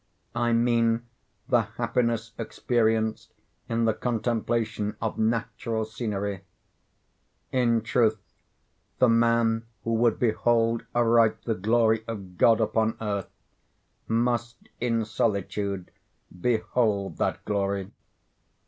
I 0.33 0.51
mean 0.51 1.05
the 1.47 1.61
happiness 1.61 2.31
experienced 2.39 3.35
in 3.69 3.85
the 3.85 3.93
contemplation 3.93 4.97
of 4.99 5.19
natural 5.19 5.85
scenery. 5.85 6.41
In 7.51 7.81
truth, 7.83 8.17
the 8.97 9.07
man 9.07 9.67
who 9.83 9.93
would 9.93 10.17
behold 10.17 10.87
aright 10.95 11.39
the 11.43 11.53
glory 11.53 12.03
of 12.07 12.39
God 12.39 12.59
upon 12.59 12.97
earth 12.99 13.29
must 14.07 14.55
in 14.79 15.05
solitude 15.05 15.91
behold 16.41 17.17
that 17.17 17.45
glory. 17.45 17.91